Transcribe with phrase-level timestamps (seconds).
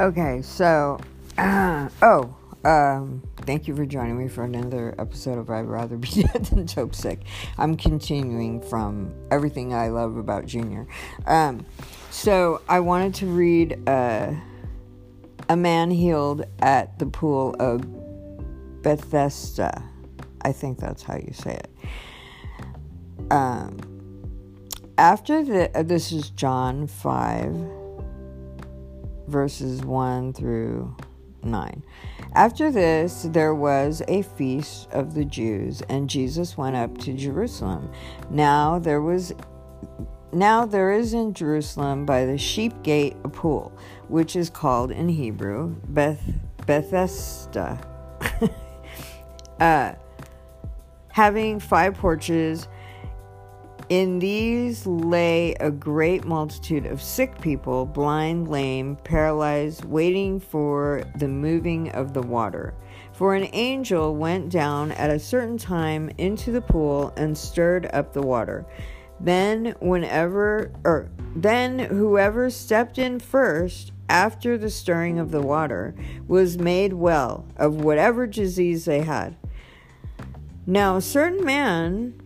[0.00, 0.98] Okay, so,
[1.36, 2.34] uh, oh,
[2.64, 6.64] um, thank you for joining me for another episode of I'd Rather Be Dead Than
[6.64, 7.20] Dope Sick.
[7.58, 10.86] I'm continuing from everything I love about Junior.
[11.26, 11.66] Um,
[12.08, 14.32] so, I wanted to read uh,
[15.50, 17.82] A Man Healed at the Pool of
[18.80, 19.84] Bethesda.
[20.40, 21.70] I think that's how you say it.
[23.30, 23.76] Um,
[24.96, 27.79] after the, uh, this is John 5,
[29.30, 30.94] verses 1 through
[31.42, 31.82] 9.
[32.34, 37.90] After this, there was a feast of the Jews, and Jesus went up to Jerusalem.
[38.30, 39.32] Now there was
[40.32, 43.76] now there is in Jerusalem by the sheep gate a pool,
[44.08, 46.22] which is called in Hebrew Beth
[46.66, 47.80] Bethesda.
[49.60, 49.94] uh,
[51.08, 52.68] having five porches
[53.90, 61.26] in these lay a great multitude of sick people, blind, lame, paralyzed, waiting for the
[61.26, 62.72] moving of the water.
[63.12, 68.12] For an angel went down at a certain time into the pool and stirred up
[68.12, 68.64] the water.
[69.18, 75.96] Then whenever or then whoever stepped in first after the stirring of the water
[76.28, 79.36] was made well of whatever disease they had.
[80.64, 82.19] Now a certain man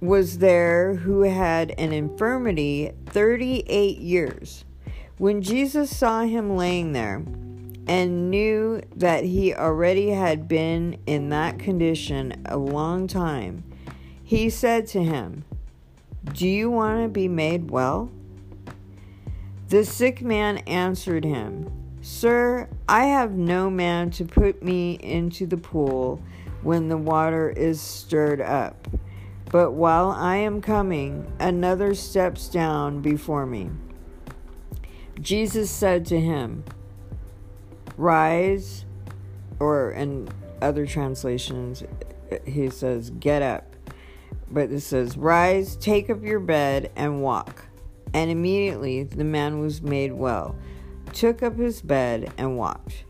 [0.00, 4.64] was there who had an infirmity 38 years.
[5.18, 7.24] When Jesus saw him laying there
[7.88, 13.64] and knew that he already had been in that condition a long time,
[14.22, 15.44] he said to him,
[16.32, 18.10] Do you want to be made well?
[19.68, 25.56] The sick man answered him, Sir, I have no man to put me into the
[25.56, 26.22] pool
[26.62, 28.86] when the water is stirred up.
[29.50, 33.70] But while I am coming, another steps down before me.
[35.20, 36.64] Jesus said to him,
[37.96, 38.84] Rise,
[39.58, 40.28] or in
[40.60, 41.82] other translations,
[42.44, 43.74] he says, Get up.
[44.50, 47.66] But it says, Rise, take up your bed, and walk.
[48.12, 50.56] And immediately the man was made well,
[51.12, 53.04] took up his bed, and walked.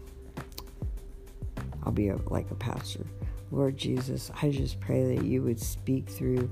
[1.82, 3.04] I'll be a, like a pastor.
[3.50, 6.50] Lord Jesus, I just pray that you would speak through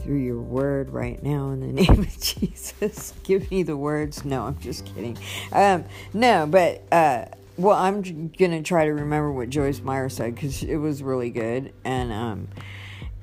[0.00, 3.12] through your word right now in the name of Jesus.
[3.22, 4.24] Give me the words.
[4.24, 5.18] No, I'm just kidding.
[5.52, 7.26] Um, no, but uh,
[7.56, 11.72] well, I'm gonna try to remember what Joyce Meyer said because it was really good.
[11.84, 12.48] And um,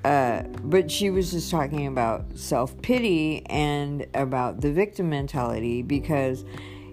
[0.04, 6.46] uh, but she was just talking about self pity and about the victim mentality because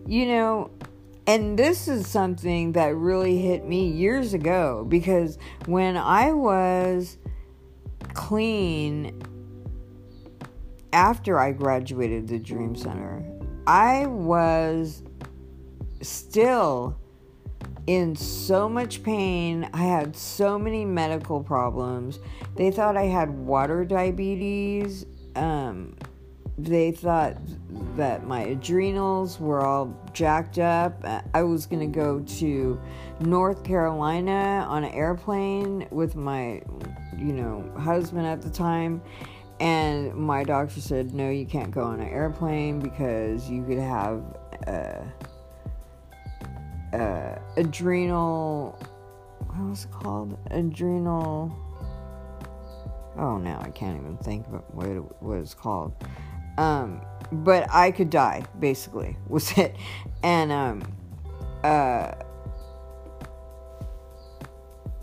[0.06, 0.70] you know
[1.26, 7.18] and this is something that really hit me years ago because when I was
[8.14, 9.22] clean
[10.92, 13.24] after I graduated the Dream Center,
[13.66, 15.02] I was
[16.00, 16.98] still
[17.86, 19.68] in so much pain.
[19.72, 22.18] I had so many medical problems.
[22.56, 25.06] They thought I had water diabetes.
[25.34, 25.96] Um,
[26.64, 27.36] they thought
[27.96, 31.04] that my adrenals were all jacked up.
[31.34, 32.80] I was going to go to
[33.20, 36.62] North Carolina on an airplane with my,
[37.16, 39.02] you know, husband at the time.
[39.60, 44.24] And my doctor said, no, you can't go on an airplane because you could have
[44.66, 45.04] uh,
[46.96, 48.78] uh, adrenal,
[49.46, 50.38] what was it called?
[50.50, 51.56] Adrenal.
[53.16, 55.94] Oh, now I can't even think of what it was called.
[56.58, 59.74] Um, but I could die, basically, was it.
[60.22, 60.82] And um,
[61.64, 62.12] uh,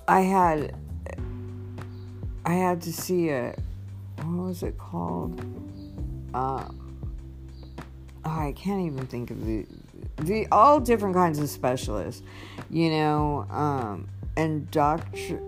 [0.08, 0.76] I had
[2.46, 3.56] I had to see a
[4.24, 5.40] what was it called?
[6.34, 6.66] Uh,
[8.26, 9.66] oh, I can't even think of the
[10.18, 12.24] the all different kinds of specialists,
[12.70, 15.40] you know, um, and doctor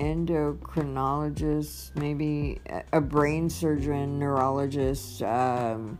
[0.00, 2.60] endocrinologist, maybe
[2.92, 5.98] a brain surgeon, neurologist, um,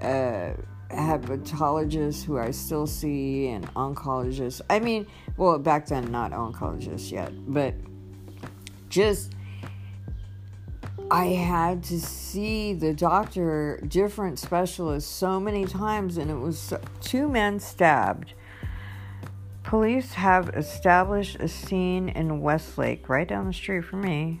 [0.00, 4.62] hepatologist who I still see, and oncologist.
[4.70, 7.74] I mean, well, back then, not oncologist yet, but
[8.88, 9.34] just
[11.10, 17.28] I had to see the doctor, different specialists, so many times, and it was two
[17.28, 18.34] men stabbed
[19.64, 24.40] Police have established a scene in Westlake, right down the street from me,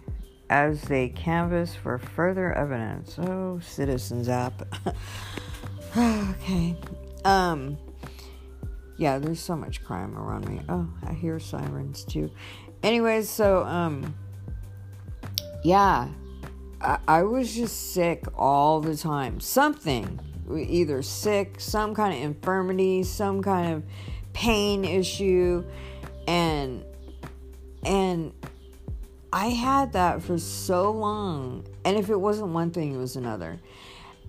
[0.50, 3.18] as they canvass for further evidence.
[3.18, 4.62] Oh, Citizens app.
[5.96, 6.76] okay.
[7.24, 7.78] Um.
[8.96, 10.60] Yeah, there's so much crime around me.
[10.68, 12.30] Oh, I hear sirens too.
[12.82, 14.14] Anyways, so um.
[15.64, 16.08] Yeah,
[16.82, 19.40] I, I was just sick all the time.
[19.40, 20.20] Something,
[20.54, 23.82] either sick, some kind of infirmity, some kind of
[24.34, 25.64] pain issue,
[26.28, 26.84] and
[27.86, 28.32] and
[29.32, 31.66] I had that for so long.
[31.84, 33.58] And if it wasn't one thing, it was another.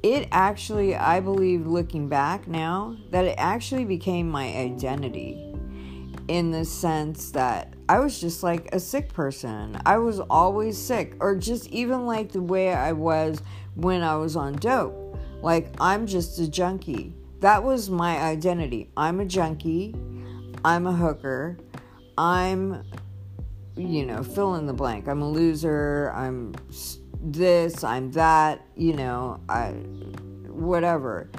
[0.01, 5.53] It actually, I believe, looking back now, that it actually became my identity
[6.27, 9.79] in the sense that I was just like a sick person.
[9.85, 13.41] I was always sick, or just even like the way I was
[13.75, 15.17] when I was on dope.
[15.41, 17.14] Like, I'm just a junkie.
[17.39, 18.89] That was my identity.
[18.95, 19.95] I'm a junkie.
[20.63, 21.57] I'm a hooker.
[22.17, 22.83] I'm,
[23.75, 25.07] you know, fill in the blank.
[25.07, 26.11] I'm a loser.
[26.15, 26.55] I'm
[27.21, 27.83] this.
[27.83, 28.65] I'm that.
[28.75, 29.71] You know, I,
[30.47, 31.29] whatever.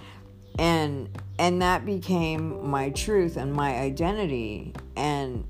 [0.58, 1.08] And
[1.38, 5.44] and that became my truth and my identity and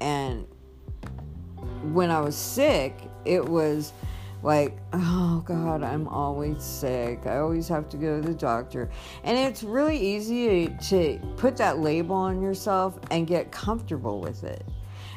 [0.00, 0.46] and
[1.94, 2.94] when i was sick
[3.24, 3.92] it was
[4.44, 7.26] like oh god i'm always sick.
[7.26, 8.90] I always have to go to the doctor.
[9.24, 14.64] And it's really easy to, put that label on yourself and get comfortable with it.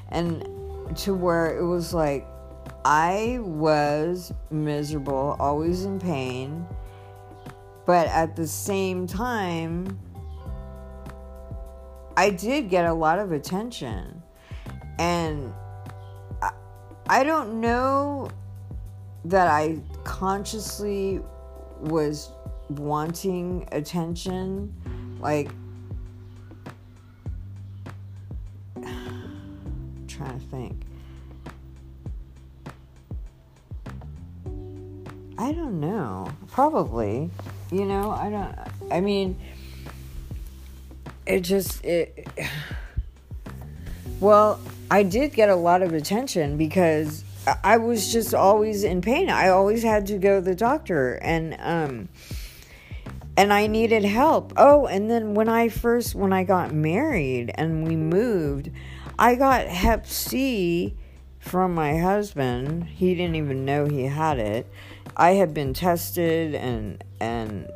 [0.10, 0.48] And
[0.96, 2.26] to where it was like
[2.86, 6.66] i was miserable always in pain
[7.88, 9.98] but at the same time,
[12.18, 14.22] I did get a lot of attention.
[15.00, 15.54] And
[17.10, 18.30] I don't know
[19.30, 21.22] that I consciously
[21.80, 22.32] was
[22.70, 24.74] wanting attention.
[25.20, 25.50] Like,
[30.08, 30.82] trying to think.
[35.38, 36.32] I don't know.
[36.52, 37.30] Probably.
[37.72, 38.56] You know, I don't.
[38.92, 39.38] I mean,
[41.26, 42.28] it just it.
[44.20, 44.60] Well,
[44.90, 47.24] I did get a lot of attention because
[47.64, 49.30] I was just always in pain.
[49.30, 52.10] I always had to go to the doctor, and um,
[53.38, 54.54] and I needed help.
[54.58, 58.72] Oh, and then when I first when I got married and we moved,
[59.18, 60.96] I got Hep C
[61.40, 62.86] from my husband.
[62.86, 64.68] He didn't even know he had it.
[65.16, 67.70] I had been tested and and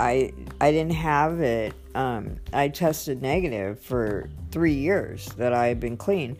[0.00, 1.74] I I didn't have it.
[1.94, 6.38] Um, I tested negative for three years that I had been clean,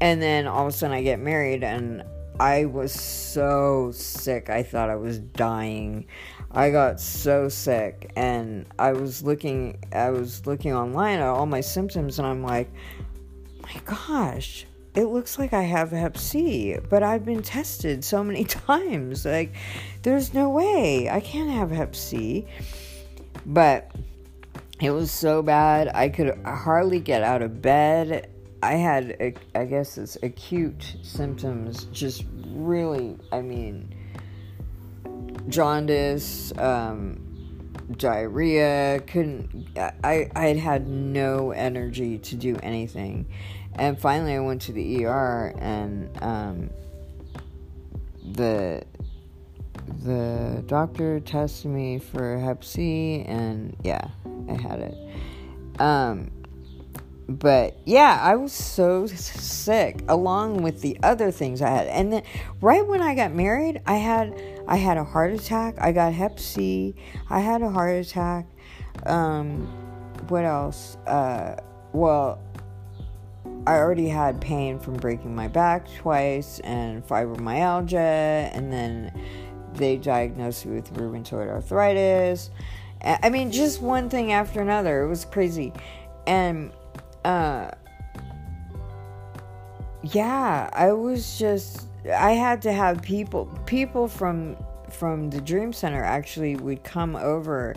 [0.00, 2.04] and then all of a sudden I get married and
[2.38, 4.50] I was so sick.
[4.50, 6.06] I thought I was dying.
[6.50, 9.78] I got so sick, and I was looking.
[9.92, 12.70] I was looking online at all my symptoms, and I'm like,
[13.62, 18.44] my gosh, it looks like I have Hep C, but I've been tested so many
[18.68, 19.24] times.
[19.24, 19.54] Like,
[20.02, 22.46] there's no way I can't have Hep C.
[23.44, 23.90] But
[24.80, 28.30] it was so bad, I could hardly get out of bed.
[28.62, 33.94] I had, I guess it's acute symptoms, just really, I mean,
[35.48, 37.20] jaundice, um,
[37.96, 43.26] diarrhea, couldn't, I, I had had no energy to do anything
[43.78, 46.70] and finally I went to the ER and um,
[48.32, 48.82] the
[50.02, 54.08] the doctor tested me for Hep C and yeah,
[54.48, 54.96] I had it.
[55.80, 56.30] Um,
[57.28, 61.86] but yeah, I was so sick along with the other things I had.
[61.88, 62.22] And then
[62.60, 65.76] right when I got married, I had I had a heart attack.
[65.80, 66.94] I got Hep C.
[67.28, 68.46] I had a heart attack.
[69.06, 69.66] Um,
[70.28, 70.96] what else?
[71.06, 71.56] Uh,
[71.92, 72.40] well,
[73.66, 79.12] I already had pain from breaking my back twice and fibromyalgia, and then
[79.74, 82.50] they diagnosed me with rheumatoid arthritis.
[83.02, 85.02] I mean, just one thing after another.
[85.02, 85.72] It was crazy.
[86.26, 86.72] And,
[87.26, 87.70] uh,
[90.02, 94.56] yeah, I was just, I had to have people, people from,
[94.90, 97.74] from the Dream Center actually would come over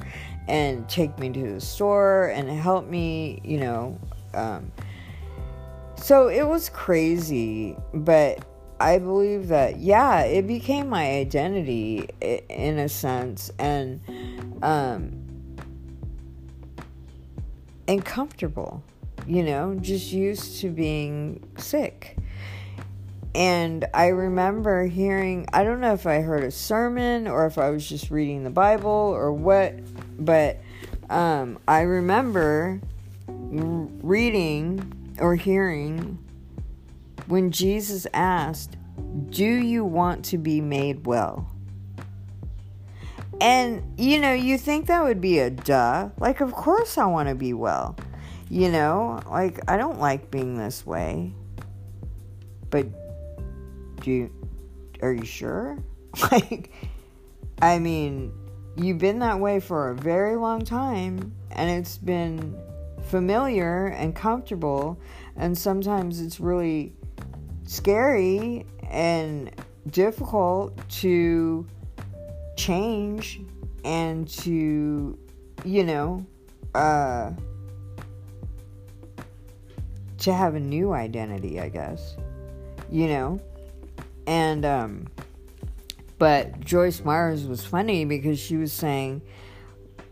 [0.48, 4.00] and take me to the store and help me, you know,
[4.36, 4.72] um,
[5.96, 8.46] so it was crazy, but
[8.80, 14.00] I believe that, yeah, it became my identity in a sense and,
[14.62, 15.12] um,
[17.88, 18.84] and comfortable,
[19.30, 22.18] you know, just used to being sick.
[23.36, 27.70] And I remember hearing, I don't know if I heard a sermon or if I
[27.70, 29.76] was just reading the Bible or what,
[30.18, 30.58] but
[31.12, 32.82] um, I remember
[33.28, 36.18] reading or hearing
[37.28, 38.78] when Jesus asked,
[39.30, 41.52] Do you want to be made well?
[43.40, 46.10] And, you know, you think that would be a duh.
[46.18, 47.96] Like, of course I want to be well.
[48.50, 51.34] You know, like, I don't like being this way.
[52.72, 52.88] But,
[54.02, 54.32] do you,
[55.02, 55.78] are you sure?
[56.32, 56.74] Like,
[57.62, 58.34] I mean,
[58.76, 62.58] you've been that way for a very long time, and it's been
[63.04, 65.00] familiar and comfortable,
[65.36, 66.94] and sometimes it's really
[67.66, 69.52] scary and
[69.92, 71.68] difficult to
[72.58, 73.42] change
[73.86, 75.18] and to,
[75.64, 76.26] you know,
[76.74, 77.32] uh,
[80.20, 82.16] to have a new identity, I guess.
[82.92, 83.40] You know?
[84.28, 85.08] And, um,
[86.18, 89.22] but Joyce Myers was funny because she was saying,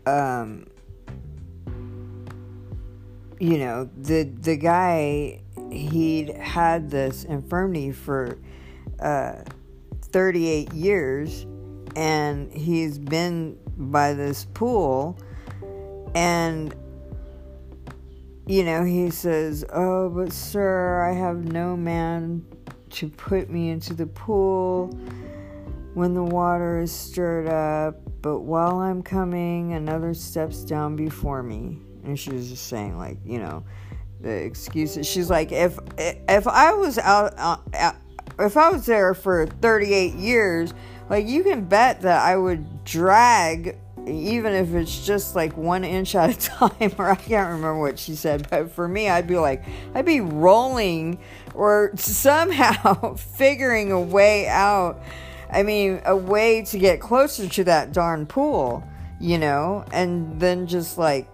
[0.06, 0.66] um,
[3.40, 8.38] you know, the the guy he'd had this infirmity for
[9.00, 9.34] uh,
[10.02, 11.46] 38 years,
[11.94, 15.16] and he's been by this pool,
[16.14, 16.74] and
[18.48, 22.44] you know, he says, "Oh, but sir, I have no man
[22.90, 24.98] to put me into the pool."
[25.98, 31.78] when the water is stirred up, but while I'm coming, another steps down before me.
[32.04, 33.64] And she was just saying, like, you know,
[34.20, 35.08] the excuses.
[35.08, 37.92] She's like, if if I was out, uh,
[38.38, 40.72] if I was there for 38 years,
[41.10, 43.76] like, you can bet that I would drag,
[44.08, 47.98] even if it's just like one inch at a time, or I can't remember what
[47.98, 51.20] she said, but for me, I'd be like, I'd be rolling
[51.54, 55.00] or somehow figuring a way out
[55.50, 58.86] I mean, a way to get closer to that darn pool,
[59.20, 61.28] you know, and then just like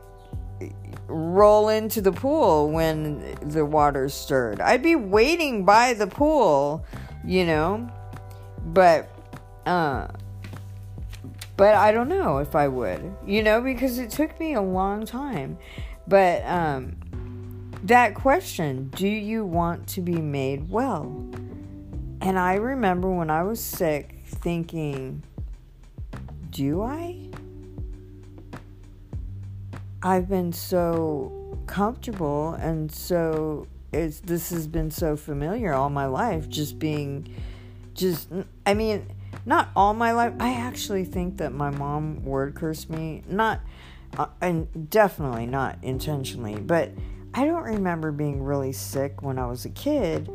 [1.06, 4.60] roll into the pool when the water's stirred.
[4.60, 6.84] I'd be waiting by the pool,
[7.24, 7.90] you know,
[8.66, 9.08] but,
[9.66, 10.08] uh,
[11.56, 15.06] but I don't know if I would, you know, because it took me a long
[15.06, 15.58] time.
[16.06, 16.96] But, um,
[17.84, 21.04] that question, do you want to be made well?
[22.20, 25.22] And I remember when I was sick thinking,
[26.50, 27.28] do I?
[30.02, 36.46] I've been so comfortable and so it's this has been so familiar all my life
[36.48, 37.26] just being
[37.94, 38.28] just
[38.66, 39.06] I mean
[39.46, 43.60] not all my life I actually think that my mom word cursed me not
[44.16, 46.92] uh, and definitely not intentionally but
[47.34, 50.30] I don't remember being really sick when I was a kid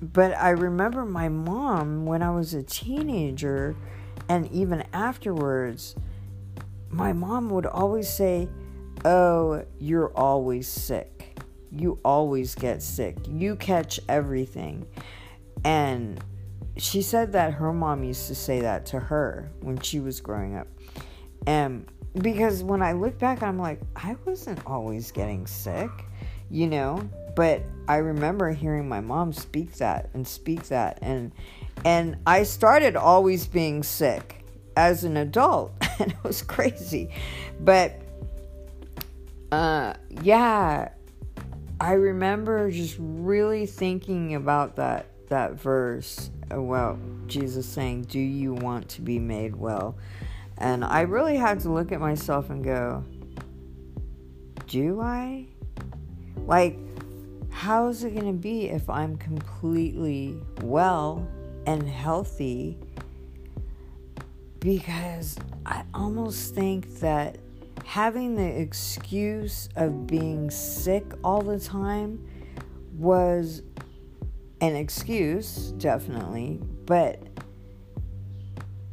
[0.00, 3.76] but I remember my mom when I was a teenager
[4.28, 5.96] and even afterwards,
[6.90, 8.48] my mom would always say,
[9.04, 11.38] Oh, you're always sick.
[11.70, 13.16] You always get sick.
[13.28, 14.86] You catch everything.
[15.64, 16.22] And
[16.78, 20.56] she said that her mom used to say that to her when she was growing
[20.56, 20.68] up.
[21.46, 21.86] And
[22.20, 25.90] because when I look back, I'm like, I wasn't always getting sick,
[26.50, 27.08] you know?
[27.38, 31.30] but I remember hearing my mom speak that and speak that and
[31.84, 34.44] and I started always being sick
[34.76, 37.14] as an adult and it was crazy.
[37.60, 38.02] But
[39.52, 40.88] uh yeah,
[41.80, 48.88] I remember just really thinking about that that verse about Jesus saying, "Do you want
[48.90, 49.96] to be made well?"
[50.56, 53.04] And I really had to look at myself and go,
[54.66, 55.46] "Do I?"
[56.46, 56.78] Like
[57.58, 61.26] how is it going to be if I'm completely well
[61.66, 62.78] and healthy?
[64.60, 67.38] Because I almost think that
[67.84, 72.24] having the excuse of being sick all the time
[72.96, 73.62] was
[74.60, 77.22] an excuse, definitely, but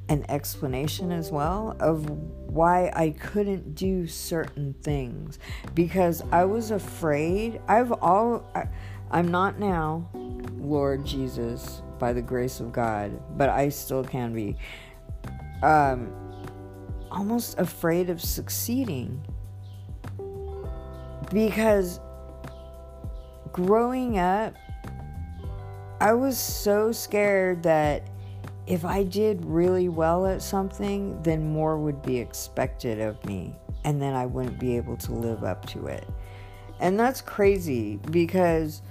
[0.10, 5.40] an explanation as well of why I couldn't do certain things
[5.74, 7.60] because I was afraid.
[7.68, 8.68] I've all I,
[9.12, 10.10] I'm not now,
[10.58, 14.56] Lord Jesus, by the grace of God, but I still can be.
[15.64, 16.14] Um,
[17.12, 19.26] almost afraid of succeeding
[21.32, 22.00] because
[23.52, 24.54] growing up,
[26.00, 28.10] I was so scared that
[28.68, 34.02] if I did really well at something, then more would be expected of me, and
[34.02, 36.08] then I wouldn't be able to live up to it.
[36.80, 38.82] And that's crazy because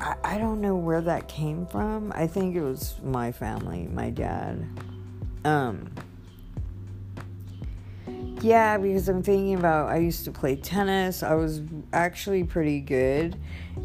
[0.00, 2.12] I, I don't know where that came from.
[2.14, 4.66] I think it was my family, my dad.
[5.44, 5.90] Um,
[8.40, 11.22] yeah, because I'm thinking about I used to play tennis.
[11.22, 13.36] I was actually pretty good.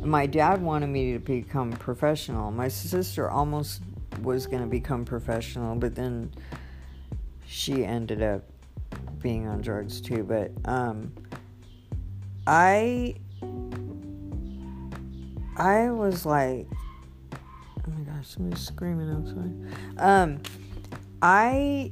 [0.01, 2.51] My dad wanted me to become professional.
[2.51, 3.81] My sister almost
[4.21, 6.31] was going to become professional, but then
[7.45, 8.43] she ended up
[9.21, 10.23] being on drugs too.
[10.23, 11.11] But um,
[12.45, 13.15] I
[15.57, 16.67] I was like,
[17.33, 20.03] oh my gosh, somebody's screaming outside.
[20.03, 20.41] Um,
[21.21, 21.91] I.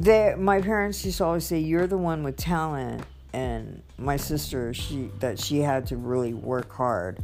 [0.00, 3.04] They, my parents used to always say, "You're the one with talent,"
[3.34, 7.20] and my sister, she that she had to really work hard,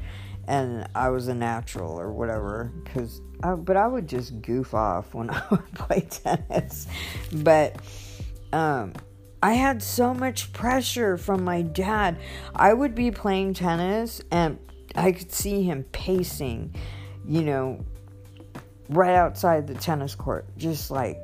[0.47, 2.71] and I was a natural or whatever.
[2.93, 6.87] Cause, I, but I would just goof off when I would play tennis.
[7.33, 7.77] But,
[8.53, 8.93] um,
[9.43, 12.19] I had so much pressure from my dad.
[12.55, 14.59] I would be playing tennis and
[14.95, 16.75] I could see him pacing,
[17.27, 17.85] you know,
[18.89, 21.19] right outside the tennis court, just like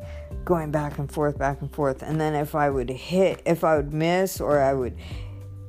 [0.44, 2.02] going back and forth, back and forth.
[2.02, 4.96] And then if I would hit, if I would miss, or I would,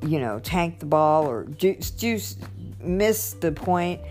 [0.05, 2.39] you know, tank the ball or just, just
[2.79, 4.01] miss the point,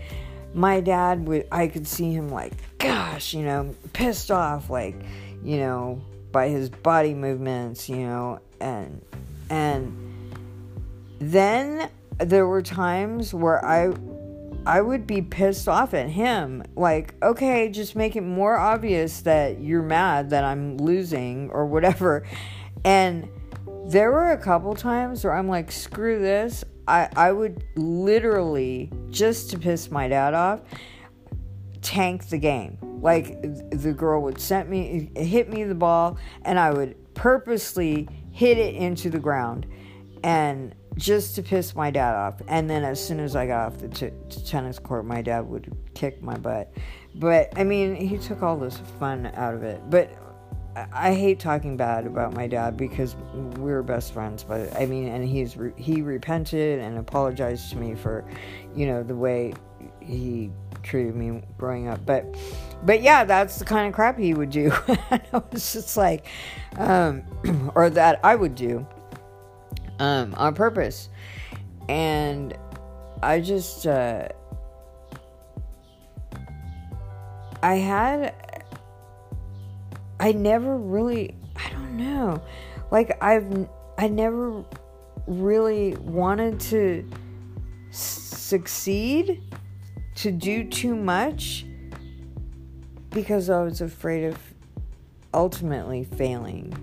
[0.53, 4.95] my dad would, I could see him like, gosh, you know, pissed off, like,
[5.43, 6.01] you know,
[6.31, 9.01] by his body movements, you know, and,
[9.49, 9.95] and
[11.19, 11.89] then
[12.19, 13.93] there were times where I
[14.65, 16.63] I would be pissed off at him.
[16.75, 22.25] Like, okay, just make it more obvious that you're mad that I'm losing or whatever.
[22.85, 23.27] And
[23.87, 26.63] there were a couple times where I'm like, screw this.
[26.87, 30.61] I, I would literally, just to piss my dad off,
[31.81, 32.77] tank the game.
[33.01, 33.41] Like,
[33.71, 38.75] the girl would send me, hit me the ball, and I would purposely hit it
[38.75, 39.65] into the ground.
[40.23, 42.41] And just to piss my dad off.
[42.47, 44.11] And then as soon as I got off the t-
[44.45, 46.71] tennis court, my dad would kick my butt.
[47.15, 49.81] But I mean, he took all this fun out of it.
[49.89, 50.11] But
[50.75, 54.43] I, I hate talking bad about my dad because we were best friends.
[54.43, 58.25] But I mean, and he's re- he repented and apologized to me for,
[58.75, 59.53] you know, the way
[59.99, 60.51] he
[60.83, 62.05] treated me growing up.
[62.05, 62.35] But
[62.83, 64.71] but yeah, that's the kind of crap he would do.
[65.51, 66.27] it's just like,
[66.77, 67.23] um,
[67.75, 68.85] or that I would do
[70.03, 71.07] um, on purpose.
[71.87, 72.57] And
[73.21, 74.27] I just, uh,
[77.61, 78.35] I had,
[80.19, 82.41] I never really, I don't know,
[82.91, 84.65] like I've, I never
[85.25, 87.09] really wanted to
[87.91, 89.41] succeed,
[90.15, 91.65] to do too much,
[93.09, 94.37] because I was afraid of
[95.33, 96.73] ultimately failing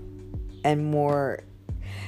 [0.65, 1.41] and more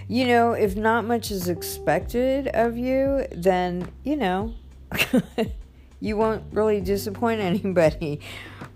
[0.08, 4.54] you know, if not much is expected of you, then, you know,
[6.00, 8.20] you won't really disappoint anybody.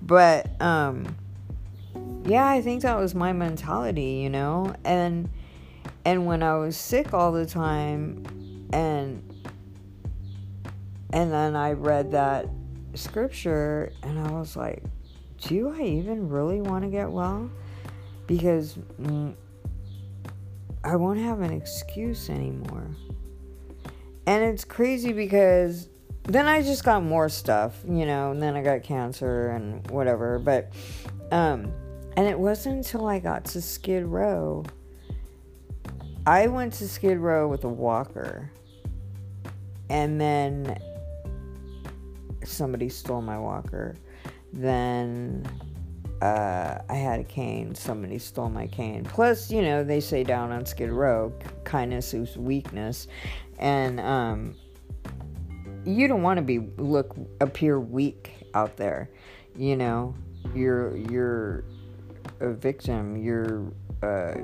[0.02, 1.16] But, um,
[2.24, 5.28] yeah, I think that was my mentality, you know, and,
[6.04, 8.24] and when I was sick all the time
[8.72, 9.22] and,
[11.12, 12.48] and then I read that
[12.94, 14.82] scripture and I was like,
[15.42, 17.50] do I even really want to get well?
[18.26, 18.76] Because
[20.86, 22.86] I won't have an excuse anymore.
[24.24, 25.88] And it's crazy because
[26.22, 30.38] then I just got more stuff, you know, and then I got cancer and whatever.
[30.38, 30.72] But,
[31.32, 31.72] um,
[32.16, 34.64] and it wasn't until I got to Skid Row.
[36.24, 38.52] I went to Skid Row with a walker.
[39.90, 40.78] And then
[42.44, 43.96] somebody stole my walker.
[44.52, 45.44] Then
[46.22, 47.74] uh, I had a cane.
[47.74, 49.04] Somebody stole my cane.
[49.04, 51.32] Plus, you know, they say down on Skid Row,
[51.64, 53.08] kindness is weakness,
[53.58, 54.54] and um,
[55.84, 59.10] you don't want to be look appear weak out there.
[59.56, 60.14] You know,
[60.54, 61.64] you're you're
[62.40, 63.16] a victim.
[63.16, 64.34] You're uh,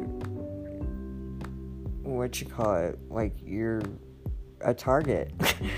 [2.03, 2.99] what you call it?
[3.11, 3.83] Like you're
[4.61, 5.33] a target.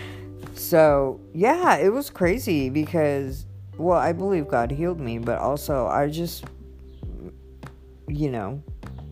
[0.55, 3.47] so yeah, it was crazy because
[3.79, 6.45] well, I believe God healed me, but also I just,
[8.09, 8.63] you know,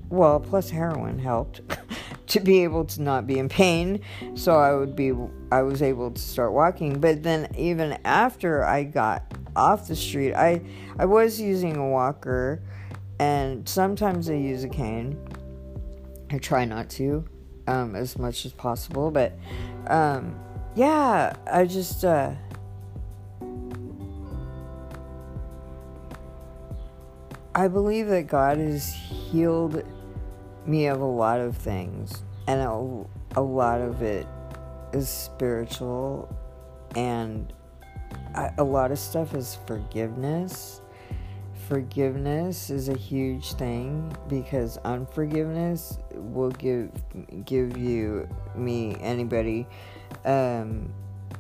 [0.09, 1.63] well, plus heroin helped
[2.29, 4.01] to be able to not be in pain.
[4.35, 5.13] So I would be,
[5.51, 7.01] I was able to start walking.
[7.01, 10.63] But then even after I got off the street, I,
[10.99, 12.63] I was using a walker
[13.19, 15.19] and sometimes I use a cane.
[16.31, 17.25] I try not to
[17.67, 19.37] um, as much as possible, but
[19.89, 20.39] um,
[20.75, 22.33] yeah, I just, uh,
[27.55, 29.83] I believe that God has healed
[30.65, 34.27] me of a lot of things, and a, a lot of it
[34.95, 36.35] is spiritual,
[36.97, 37.53] and
[38.35, 40.81] I, a lot of stuff is forgiveness.
[41.69, 46.91] Forgiveness is a huge thing because unforgiveness will give
[47.45, 49.67] give you me anybody
[50.25, 50.93] um,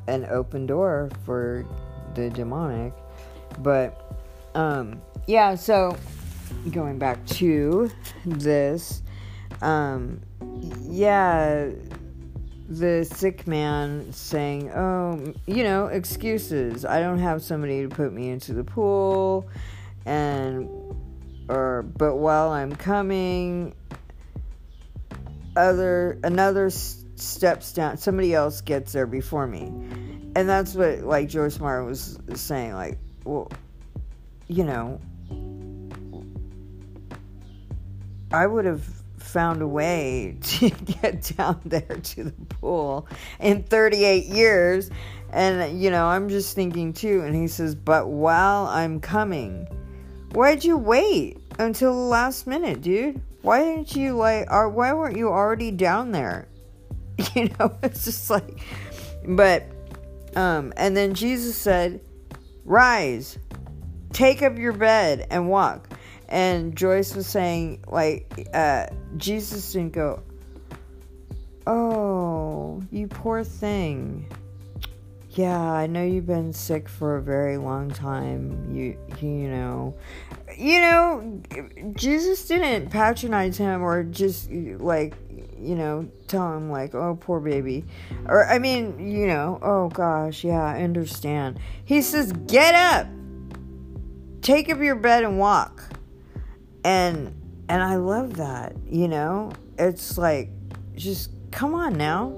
[0.09, 1.67] an open door for
[2.15, 2.93] the demonic,
[3.61, 4.13] but
[4.55, 5.97] um, yeah, so
[6.71, 7.91] going back to
[8.25, 9.03] this,
[9.61, 10.21] um,
[10.83, 11.71] yeah,
[12.69, 16.85] the sick man saying, "Oh, you know, excuses.
[16.85, 19.49] I don't have somebody to put me into the pool."
[20.05, 20.69] And
[21.49, 23.75] or but while I'm coming
[25.57, 29.65] other another steps down somebody else gets there before me
[30.35, 33.51] and that's what like joyce meyer was saying like well
[34.53, 35.01] you know
[38.33, 38.85] i would have
[39.17, 43.09] found a way to get down there to the pool
[43.41, 44.91] in 38 years.
[45.31, 49.67] And you know i'm just thinking too and he says but while i'm coming
[50.33, 53.21] why'd you wait until the last minute dude?
[53.41, 56.49] Why didn't you like or why weren't you already down there?
[57.35, 58.61] You know it's just like
[59.25, 59.65] but
[60.35, 62.01] um and then jesus said
[62.65, 63.39] rise
[64.13, 65.89] take up your bed and walk.
[66.29, 68.87] And joyce was saying like uh
[69.19, 70.23] jesus didn't go
[71.67, 74.27] oh you poor thing.
[75.31, 78.75] Yeah i know you've been sick for a very long time.
[78.75, 79.95] You you know.
[80.55, 81.43] You know,
[81.95, 85.15] Jesus didn't patronize him or just like,
[85.59, 87.87] you know, tell him like, "Oh, poor baby,"
[88.27, 91.59] or I mean, you know, oh gosh, yeah, I understand.
[91.87, 93.07] He says, "Get up,
[94.43, 95.83] take up your bed and walk,"
[96.85, 97.35] and
[97.69, 98.77] and I love that.
[98.87, 100.51] You know, it's like,
[100.95, 102.35] just come on now,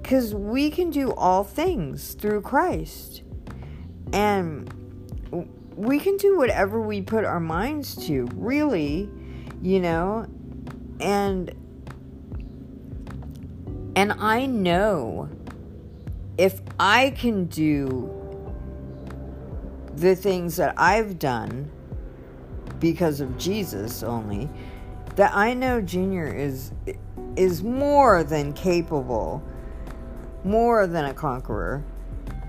[0.00, 3.22] because we can do all things through Christ,
[4.12, 4.72] and
[5.76, 9.08] we can do whatever we put our minds to, really,
[9.62, 10.26] you know,
[11.00, 11.52] and
[13.94, 15.28] and I know
[16.36, 18.17] if I can do
[20.00, 21.70] the things that I've done
[22.80, 24.48] because of Jesus only,
[25.16, 26.72] that I know Junior is
[27.36, 29.42] is more than capable,
[30.44, 31.84] more than a conqueror.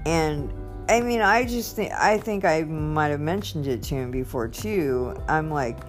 [0.05, 0.51] And
[0.89, 4.47] I mean, I just think I think I might have mentioned it to him before
[4.47, 5.15] too.
[5.27, 5.79] I'm like,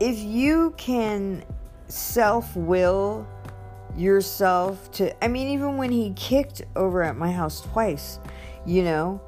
[0.00, 1.44] if you can
[1.88, 3.26] self will
[3.96, 8.18] yourself to, I mean, even when he kicked over at my house twice,
[8.66, 9.20] you know,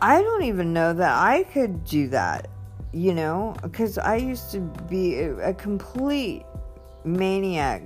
[0.00, 2.48] I don't even know that I could do that,
[2.92, 6.44] you know, because I used to be a, complete
[7.04, 7.82] maniac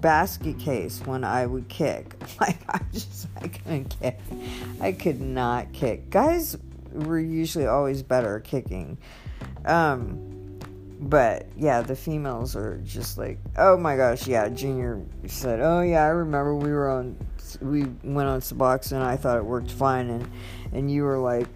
[0.00, 2.14] basket case when I would kick.
[2.40, 4.18] Like I just I couldn't kick.
[4.80, 6.10] I could not kick.
[6.10, 6.56] Guys
[6.92, 8.98] were usually always better at kicking.
[9.64, 10.32] Um
[11.02, 14.48] but yeah, the females are just like, oh my gosh, yeah.
[14.48, 17.16] Junior said, oh yeah, I remember we were on,
[17.60, 20.28] we went on Suboxone I thought it worked fine, and
[20.72, 21.48] and you were like,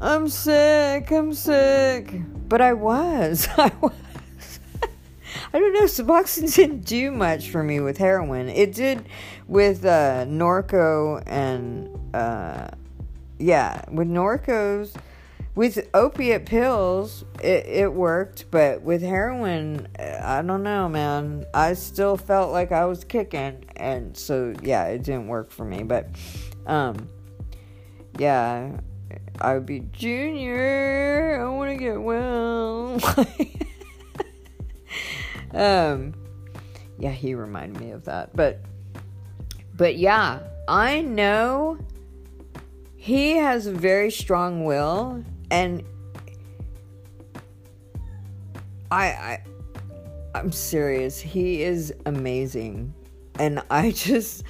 [0.00, 3.92] I'm sick, I'm sick, but I was, I was.
[5.52, 5.82] I don't know.
[5.82, 8.48] Suboxone didn't do much for me with heroin.
[8.48, 9.06] It did
[9.46, 12.68] with uh, Norco and uh,
[13.38, 14.94] yeah, with Norcos,
[15.56, 18.48] with opiate pills, it, it worked.
[18.52, 21.44] But with heroin, I don't know, man.
[21.52, 25.82] I still felt like I was kicking, and so yeah, it didn't work for me.
[25.82, 26.08] But
[26.66, 27.08] um,
[28.18, 28.78] yeah,
[29.40, 31.40] I would be junior.
[31.42, 33.00] I want to get well.
[35.56, 36.12] Um,
[36.98, 38.36] yeah, he reminded me of that.
[38.36, 38.60] But,
[39.74, 41.78] but yeah, I know
[42.94, 45.82] he has a very strong will, and
[48.90, 49.42] I, I,
[50.34, 51.18] I'm serious.
[51.18, 52.94] He is amazing,
[53.38, 54.44] and I just.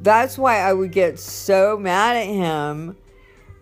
[0.00, 2.96] That's why I would get so mad at him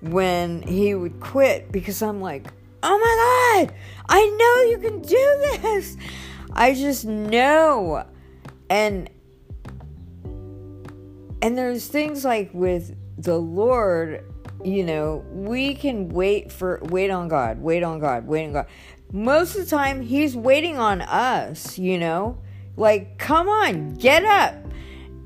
[0.02, 2.46] when he would quit because I'm like,
[2.83, 3.74] oh my God,
[4.09, 5.96] I know you can do this.
[6.52, 8.05] I just know.
[8.68, 9.11] And
[11.42, 14.24] and there's things like with the Lord,
[14.66, 18.66] you know, we can wait for wait on God, wait on God, wait on God.
[19.12, 22.38] Most of the time he's waiting on us, you know?
[22.76, 24.55] Like, come on, get up.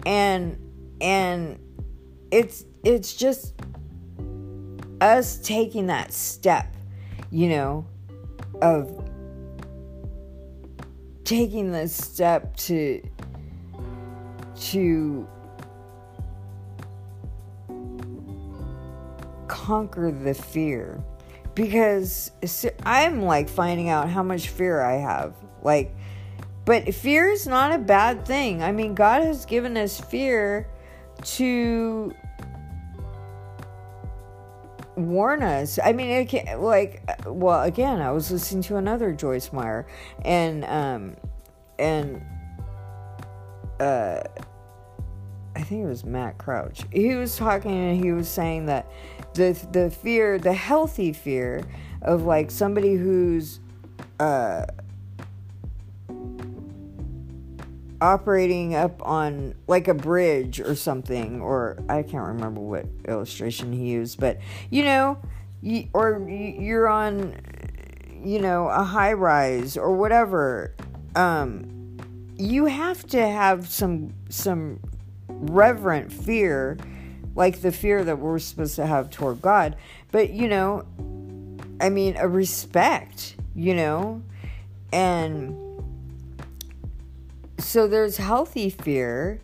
[0.06, 0.58] And
[1.00, 1.58] and
[2.30, 3.54] it's it's just
[5.00, 6.76] us taking that step
[7.30, 7.86] you know,
[8.60, 9.08] of
[11.24, 13.02] taking the step to
[14.56, 15.28] to
[19.50, 21.02] conquer the fear.
[21.54, 22.30] Because
[22.84, 25.34] I'm like finding out how much fear I have.
[25.62, 25.94] Like
[26.64, 28.62] but fear is not a bad thing.
[28.62, 30.68] I mean God has given us fear
[31.22, 32.14] to
[34.96, 35.78] warn us.
[35.82, 39.86] I mean, it can, like, well, again, I was listening to another Joyce Meyer,
[40.24, 41.16] and um,
[41.78, 42.22] and
[43.80, 44.20] uh,
[45.60, 46.84] I think it was Matt Crouch.
[46.90, 48.90] He was talking and he was saying that
[49.34, 51.62] the the fear, the healthy fear
[52.00, 53.60] of like somebody who's
[54.18, 54.64] uh,
[58.00, 63.90] operating up on like a bridge or something, or I can't remember what illustration he
[63.90, 64.38] used, but
[64.70, 65.18] you know,
[65.60, 67.36] you, or you're on,
[68.24, 70.74] you know, a high rise or whatever.
[71.14, 71.98] Um,
[72.38, 74.80] you have to have some some
[75.40, 76.78] reverent fear
[77.34, 79.76] like the fear that we're supposed to have toward God.
[80.12, 80.84] But you know
[81.80, 84.22] I mean a respect you know?
[84.92, 85.56] And
[87.58, 89.40] so there's healthy fear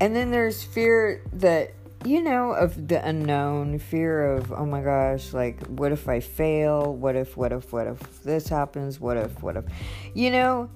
[0.00, 5.32] and then there's fear that you know of the unknown fear of oh my gosh
[5.32, 6.92] like what if i fail?
[6.92, 8.98] What if what if what if this happens?
[8.98, 9.64] What if what if
[10.12, 10.68] you know?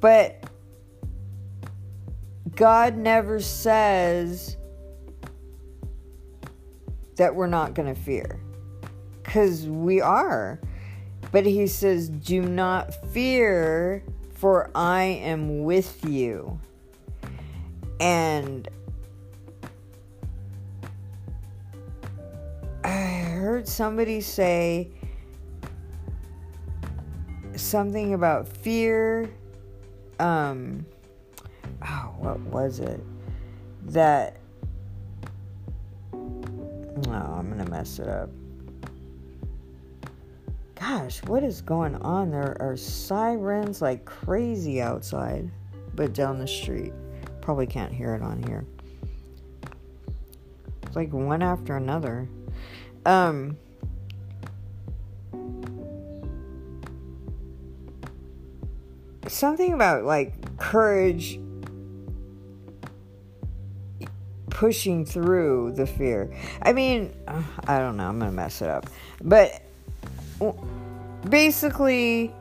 [0.00, 0.44] But
[2.56, 4.56] God never says
[7.16, 8.40] that we're not going to fear
[9.22, 10.60] because we are.
[11.32, 16.60] But he says, Do not fear, for I am with you.
[17.98, 18.68] And
[22.84, 24.90] I heard somebody say
[27.56, 29.28] something about fear.
[30.20, 30.86] Um,
[31.86, 33.00] oh, what was it?
[33.86, 34.36] That.
[36.12, 38.30] No, oh, I'm gonna mess it up.
[40.74, 42.30] Gosh, what is going on?
[42.30, 45.50] There are sirens like crazy outside,
[45.94, 46.92] but down the street.
[47.40, 48.64] Probably can't hear it on here.
[50.82, 52.28] It's like one after another.
[53.06, 53.56] Um.
[59.26, 61.40] Something about like courage
[64.64, 66.34] pushing through the fear.
[66.62, 68.88] I mean, uh, I don't know, I'm going to mess it up.
[69.20, 69.60] But
[71.28, 72.32] basically,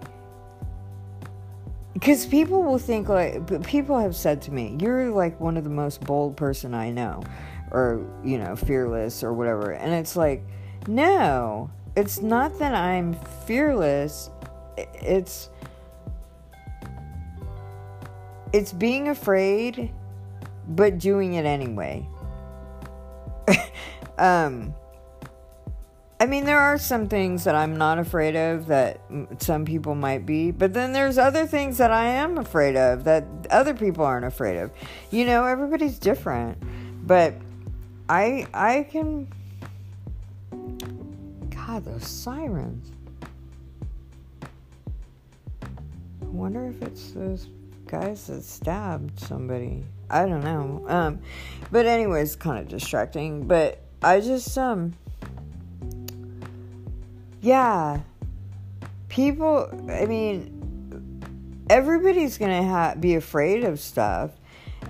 [1.92, 5.70] because people will think like, people have said to me, you're like one of the
[5.70, 7.24] most bold person I know,
[7.72, 9.72] or, you know, fearless or whatever.
[9.72, 10.46] And it's like,
[10.88, 14.30] no, it's not that I'm fearless.
[14.78, 15.50] It's,
[18.54, 19.92] it's being afraid
[20.68, 22.06] but doing it anyway.
[24.24, 24.74] Um,
[26.18, 29.02] I mean, there are some things that I'm not afraid of that
[29.40, 33.26] some people might be, but then there's other things that I am afraid of that
[33.50, 34.72] other people aren't afraid of.
[35.12, 36.58] You know, everybody's different,
[37.06, 37.34] but
[38.08, 39.28] I I can.
[41.50, 42.94] God, those sirens.
[46.22, 47.50] I wonder if it's those
[47.88, 49.84] guys that stabbed somebody.
[50.10, 50.86] I don't know.
[50.88, 51.20] Um,
[51.74, 53.46] but anyways, kind of distracting.
[53.46, 54.94] But I just um,
[57.42, 58.02] yeah,
[59.08, 59.70] people.
[59.90, 64.32] I mean, everybody's gonna ha- be afraid of stuff,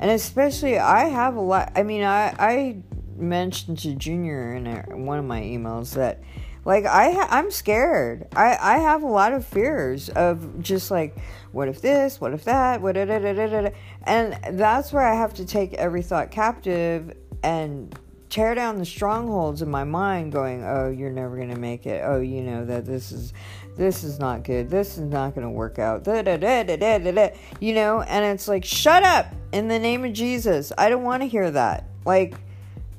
[0.01, 1.71] and especially I have a lot.
[1.75, 2.77] I mean, I I
[3.15, 6.19] mentioned to Junior in a, one of my emails that
[6.65, 8.27] like I ha- I'm scared.
[8.35, 11.15] I I have a lot of fears of just like
[11.51, 13.69] what if this, what if that, what da, da, da, da, da.
[14.05, 17.95] and that's where I have to take every thought captive and
[18.33, 22.01] tear down the strongholds in my mind going, "Oh, you're never going to make it.
[22.03, 23.31] Oh, you know that this is
[23.77, 24.71] this is not good.
[24.71, 27.29] This is not going to work out." Da, da, da, da, da, da, da.
[27.59, 31.21] You know, and it's like, "Shut up in the name of Jesus." I don't want
[31.21, 31.85] to hear that.
[32.05, 32.33] Like,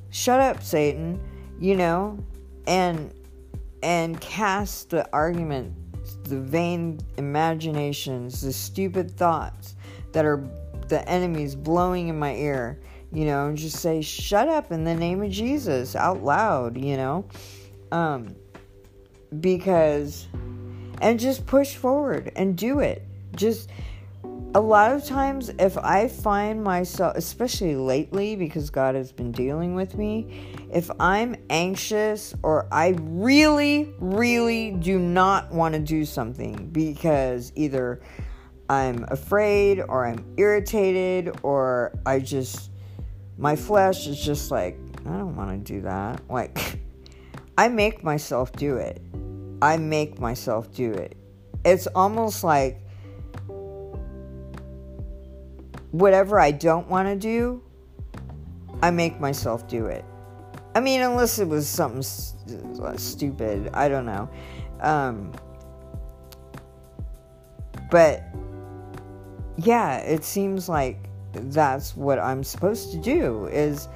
[0.09, 1.19] shut up, Satan.
[1.59, 2.17] You know?
[2.65, 3.13] And
[3.83, 5.73] and cast the argument,
[6.23, 9.75] the vain imaginations, the stupid thoughts
[10.13, 10.47] that are
[10.87, 12.79] the enemies blowing in my ear,
[13.15, 16.97] you know, and just say, shut up in the name of Jesus out loud, you
[16.97, 17.25] know?
[17.91, 18.35] Um,
[19.39, 20.27] because,
[21.01, 23.07] and just push forward and do it.
[23.35, 23.69] Just,
[24.53, 29.75] a lot of times, if I find myself, especially lately, because God has been dealing
[29.75, 36.69] with me, if I'm anxious or I really, really do not want to do something
[36.71, 38.01] because either
[38.69, 42.71] I'm afraid or I'm irritated or I just,
[43.37, 46.21] my flesh is just like, I don't want to do that.
[46.29, 46.79] Like,
[47.57, 49.01] I make myself do it.
[49.61, 51.15] I make myself do it.
[51.63, 52.81] It's almost like,
[55.91, 57.63] whatever I don't want to do,
[58.81, 60.03] I make myself do it.
[60.75, 64.29] I mean, unless it was something st- stupid, I don't know.
[64.81, 65.31] Um,
[67.89, 68.23] but
[69.57, 73.87] yeah, it seems like that's what I'm supposed to do is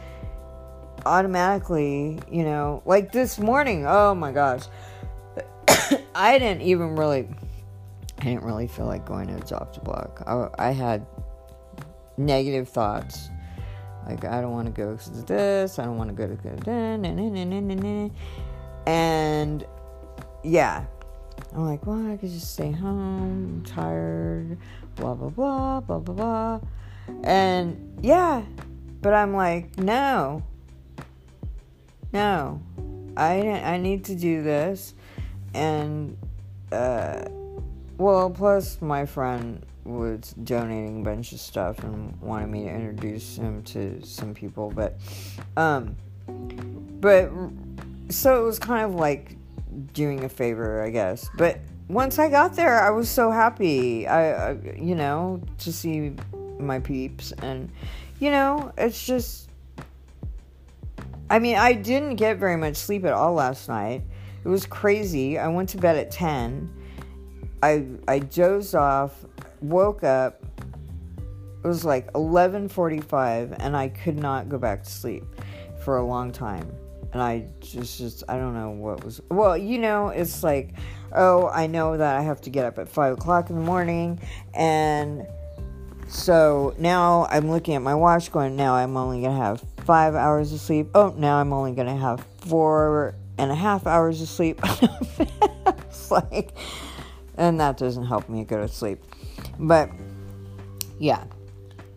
[1.05, 4.63] automatically, you know, like this morning, oh my gosh.
[6.15, 7.27] I didn't even really
[8.19, 10.21] I didn't really feel like going to adopt a block.
[10.27, 11.05] I, I had
[12.17, 13.29] negative thoughts.
[14.05, 16.67] Like, I don't want to go to this, I don't want to go to this.
[18.87, 19.65] And
[20.43, 20.85] yeah,
[21.53, 24.57] I'm like, well, I could just stay home, I'm tired,
[24.95, 26.59] blah, blah, blah, blah, blah, blah.
[27.23, 28.43] And yeah,
[29.01, 30.43] but I'm like, no,
[32.11, 32.61] no,
[33.15, 34.93] I, I need to do this.
[35.53, 36.17] And,
[36.71, 37.25] uh,
[37.97, 43.37] well, plus my friend was donating a bunch of stuff and wanted me to introduce
[43.37, 44.99] him to some people, but,
[45.57, 45.95] um,
[46.99, 47.31] but
[48.09, 49.35] so it was kind of like
[49.93, 51.29] doing a favor, I guess.
[51.37, 54.07] But once I got there, I was so happy.
[54.07, 56.15] I, I you know, to see
[56.59, 57.71] my peeps, and
[58.19, 59.47] you know, it's just.
[61.31, 64.01] I mean, I didn't get very much sleep at all last night.
[64.43, 65.37] It was crazy.
[65.37, 66.73] I went to bed at ten
[67.61, 69.25] I I dozed off,
[69.61, 70.43] woke up.
[71.63, 75.23] It was like 11:45 and I could not go back to sleep
[75.83, 76.71] for a long time.
[77.11, 80.73] And I just just I don't know what was well, you know, it's like,
[81.13, 84.19] oh, I know that I have to get up at five o'clock in the morning
[84.53, 85.27] and
[86.09, 90.51] so now I'm looking at my watch going, now I'm only gonna have five hours
[90.51, 90.89] of sleep.
[90.93, 94.59] Oh, now I'm only gonna have four and a half hours of sleep.
[95.67, 96.53] it's like
[97.39, 99.01] and that doesn't help me go to sleep.
[99.57, 99.89] But
[100.99, 101.23] yeah,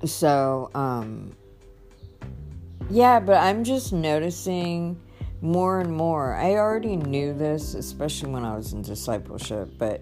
[0.05, 1.35] so um,
[2.89, 4.99] yeah, but I'm just noticing
[5.41, 6.35] more and more.
[6.35, 10.01] I already knew this, especially when I was in discipleship, but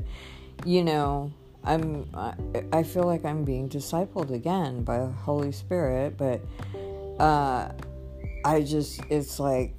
[0.66, 1.32] you know,
[1.64, 2.08] I'm
[2.72, 6.40] I, feel like I'm being discipled again by the Holy Spirit, but
[7.18, 7.72] uh,
[8.44, 9.74] I just it's like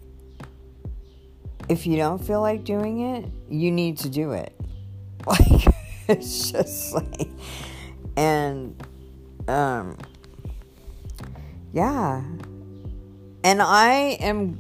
[1.71, 4.53] if you don't feel like doing it, you need to do it.
[5.27, 5.67] Like,
[6.07, 7.29] it's just like,
[8.17, 8.75] and,
[9.47, 9.95] um,
[11.71, 12.23] yeah.
[13.43, 14.59] And I am,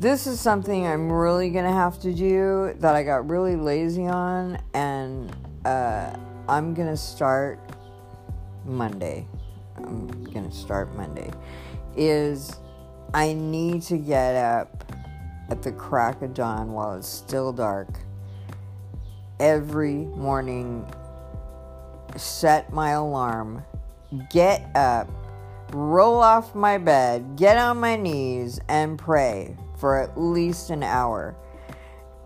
[0.00, 4.58] this is something I'm really gonna have to do that I got really lazy on,
[4.72, 5.30] and,
[5.66, 6.16] uh,
[6.48, 7.60] I'm gonna start
[8.64, 9.28] Monday.
[9.76, 11.30] I'm gonna start Monday.
[11.96, 12.56] Is
[13.12, 14.90] I need to get up
[15.50, 17.88] at the crack of dawn while it's still dark
[19.38, 20.86] every morning,
[22.16, 23.62] set my alarm,
[24.30, 25.10] get up,
[25.72, 31.34] roll off my bed, get on my knees, and pray for at least an hour.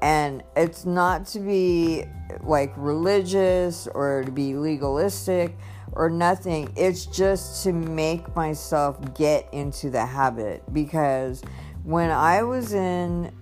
[0.02, 2.04] And it's not to be
[2.42, 5.56] like religious or to be legalistic
[5.92, 6.72] or nothing.
[6.76, 11.42] It's just to make myself get into the habit because
[11.84, 13.32] when I was in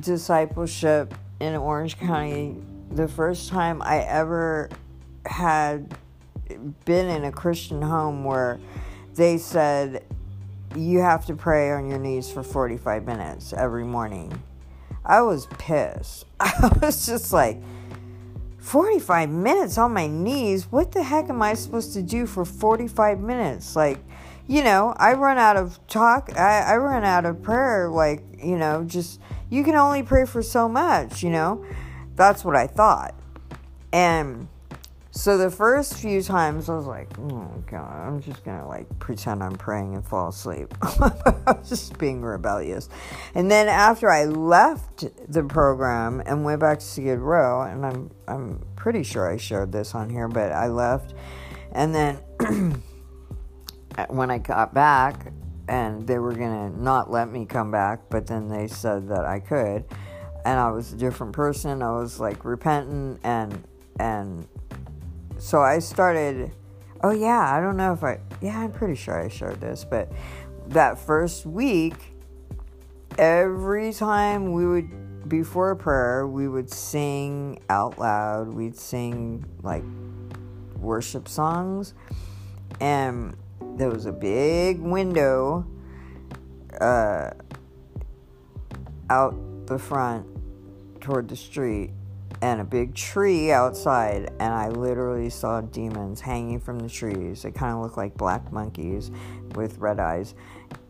[0.00, 2.56] discipleship in Orange County
[2.90, 4.68] the first time I ever
[5.24, 5.96] had
[6.84, 8.60] been in a Christian home where
[9.14, 10.04] they said
[10.76, 14.42] you have to pray on your knees for 45 minutes every morning.
[15.04, 16.26] I was pissed.
[16.40, 17.58] I was just like,
[18.62, 20.70] 45 minutes on my knees?
[20.70, 23.74] What the heck am I supposed to do for 45 minutes?
[23.74, 23.98] Like,
[24.46, 27.88] you know, I run out of talk, I, I run out of prayer.
[27.88, 31.64] Like, you know, just, you can only pray for so much, you know?
[32.14, 33.14] That's what I thought.
[33.92, 34.48] And
[35.14, 39.42] so the first few times I was like, oh god, I'm just gonna like pretend
[39.42, 40.72] I'm praying and fall asleep.
[40.82, 41.12] I
[41.46, 42.88] was just being rebellious.
[43.34, 48.10] And then after I left the program and went back to Skid Row, and I'm
[48.26, 51.12] I'm pretty sure I shared this on here, but I left
[51.72, 52.16] and then
[54.08, 55.30] when I got back
[55.68, 59.40] and they were gonna not let me come back, but then they said that I
[59.40, 59.84] could
[60.46, 61.82] and I was a different person.
[61.82, 63.62] I was like repentant and
[64.00, 64.48] and
[65.42, 66.52] so I started
[67.02, 70.10] oh yeah, I don't know if I yeah, I'm pretty sure I shared this, but
[70.68, 72.14] that first week
[73.18, 78.48] every time we would before prayer, we would sing out loud.
[78.48, 79.82] We'd sing like
[80.76, 81.94] worship songs
[82.80, 83.36] and
[83.76, 85.66] there was a big window
[86.80, 87.30] uh,
[89.10, 89.34] out
[89.66, 90.24] the front
[91.00, 91.90] toward the street
[92.40, 97.42] and a big tree outside, and I literally saw demons hanging from the trees.
[97.42, 99.10] They kind of look like black monkeys
[99.54, 100.34] with red eyes,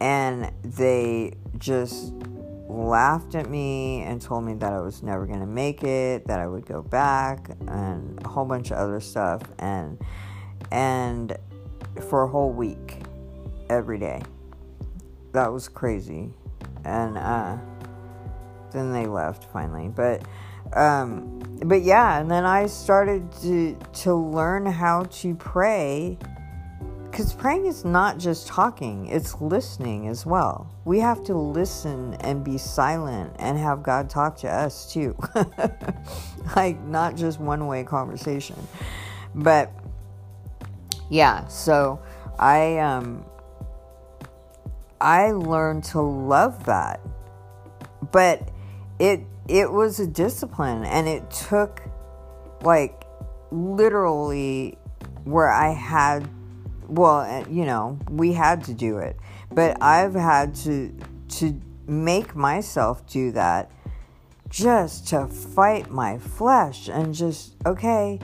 [0.01, 2.12] and they just
[2.68, 6.47] laughed at me and told me that I was never to make it, that I
[6.47, 9.43] would go back, and a whole bunch of other stuff.
[9.59, 9.99] And
[10.70, 11.36] and
[12.09, 13.03] for a whole week
[13.68, 14.22] every day.
[15.32, 16.30] That was crazy.
[16.84, 17.59] And uh
[18.72, 19.88] then they left finally.
[19.88, 20.22] But
[20.74, 26.18] um but yeah, and then I started to to learn how to pray
[27.12, 30.70] cuz praying is not just talking, it's listening as well.
[30.84, 35.16] We have to listen and be silent and have God talk to us too.
[36.56, 38.56] like not just one-way conversation.
[39.34, 39.70] But
[41.10, 42.00] yeah, so
[42.38, 43.24] I um
[45.00, 47.00] I learned to love that.
[48.10, 48.48] But
[48.98, 51.82] it it was a discipline and it took
[52.62, 53.05] like
[53.51, 54.78] literally
[55.24, 56.28] where I had
[56.88, 59.16] well, uh, you know, we had to do it.
[59.51, 60.95] But I've had to
[61.38, 63.70] to make myself do that
[64.49, 68.20] just to fight my flesh and just okay,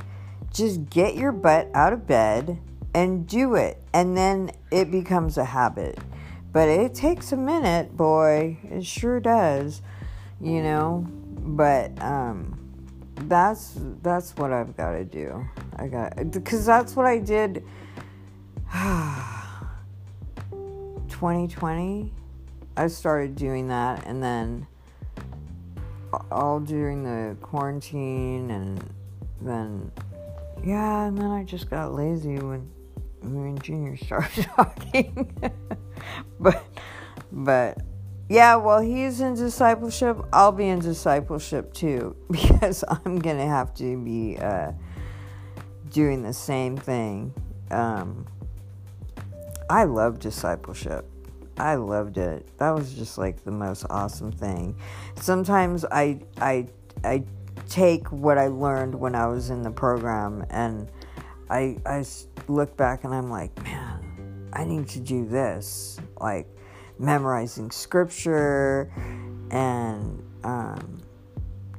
[0.53, 2.59] just get your butt out of bed
[2.95, 3.83] and do it.
[3.93, 5.99] And then it becomes a habit.
[6.53, 8.59] But it takes a minute, boy.
[8.65, 9.83] It sure does.
[10.41, 11.07] You know,
[11.39, 12.55] but um
[13.23, 15.45] that's that's what I've got to do.
[15.77, 17.65] I got because that's what I did
[21.09, 22.13] 2020
[22.77, 24.67] I started doing that and then
[26.31, 28.95] all during the quarantine and
[29.41, 29.91] then
[30.65, 32.69] yeah, and then I just got lazy when
[33.23, 35.31] and Junior started talking.
[36.41, 36.65] but,
[37.33, 37.79] but,
[38.29, 43.97] yeah, well, he's in discipleship, I'll be in discipleship too because I'm gonna have to
[43.97, 44.73] be uh,
[45.91, 47.33] doing the same thing.
[47.71, 48.27] Um,
[49.71, 51.05] I love discipleship.
[51.59, 52.47] I loved it.
[52.59, 54.77] That was just like the most awesome thing.
[55.17, 56.69] Sometimes I I
[57.05, 57.25] I
[57.69, 60.91] take what I learned when I was in the program and
[61.51, 62.05] I I
[62.47, 65.99] look back and I'm like, man, I need to do this.
[66.21, 66.47] Like
[66.99, 68.91] memorizing scripture
[69.51, 71.03] and um,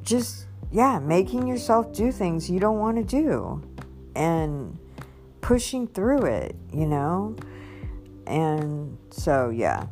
[0.03, 3.61] just, yeah, making yourself do things you don't want to do
[4.15, 4.78] and
[5.41, 7.36] pushing through it, you know?
[8.28, 9.88] And so, yeah.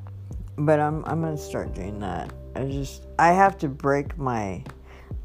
[0.58, 2.34] But I'm, I'm going to start doing that.
[2.56, 4.64] I just, I have to break my,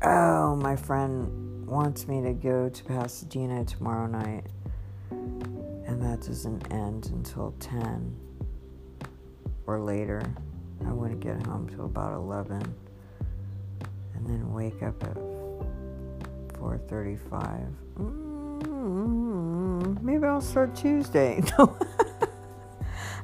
[0.02, 4.44] oh, my friend wants me to go to Pasadena tomorrow night
[5.92, 8.16] and that doesn't end until 10
[9.66, 10.22] or later.
[10.86, 12.74] I wouldn't get home till about 11
[14.14, 15.16] and then wake up at
[16.58, 17.72] 4:35.
[17.98, 19.96] Mm-hmm.
[20.06, 21.42] Maybe I'll start Tuesday.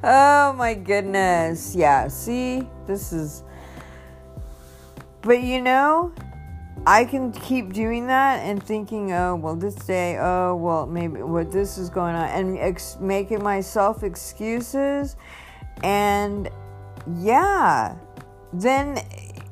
[0.03, 1.75] oh my goodness.
[1.75, 2.67] Yeah, see?
[2.87, 3.43] This is
[5.23, 6.13] But you know,
[6.87, 11.53] I can keep doing that and thinking, oh, well, this day, oh, well, maybe what
[11.53, 15.17] this is going on, and ex- making myself excuses.
[15.83, 16.51] And
[17.21, 17.97] yeah,
[18.53, 18.99] then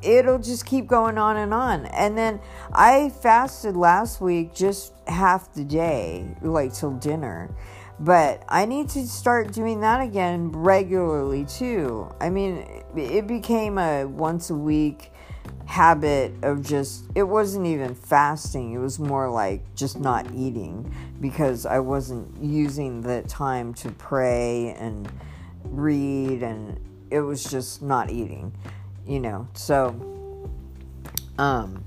[0.03, 1.87] it'll just keep going on and on.
[1.87, 2.41] And then
[2.73, 7.55] I fasted last week just half the day, like till dinner.
[7.99, 12.13] But I need to start doing that again regularly too.
[12.21, 15.13] I mean, it became a once a week
[15.67, 21.67] habit of just it wasn't even fasting it was more like just not eating because
[21.67, 25.11] i wasn't using the time to pray and
[25.71, 26.79] read and
[27.11, 28.53] it was just not eating
[29.07, 29.89] you know so
[31.39, 31.85] um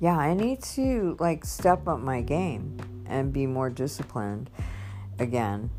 [0.00, 4.48] yeah i need to like step up my game and be more disciplined
[5.18, 5.70] again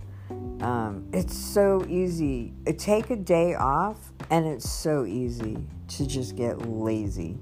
[0.62, 5.58] um, it's so easy take a day off and it's so easy
[5.90, 7.38] to just get lazy.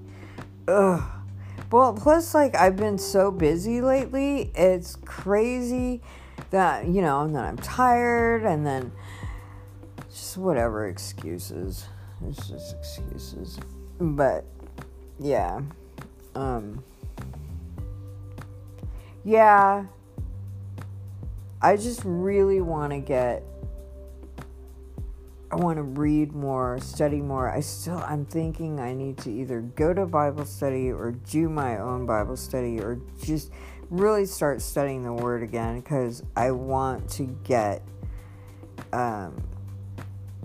[0.67, 1.01] Ugh.
[1.71, 6.01] Well, plus, like, I've been so busy lately, it's crazy
[6.49, 8.91] that, you know, and then I'm tired and then
[10.19, 11.85] just whatever excuses.
[12.27, 13.59] It's just excuses.
[13.99, 14.45] But,
[15.19, 15.61] yeah.
[16.35, 16.83] Um,
[19.23, 19.85] yeah.
[21.61, 23.43] I just really want to get
[25.51, 27.49] I want to read more, study more.
[27.49, 31.79] I still, I'm thinking I need to either go to Bible study or do my
[31.79, 33.51] own Bible study or just
[33.89, 37.81] really start studying the Word again because I want to get,
[38.93, 39.41] um,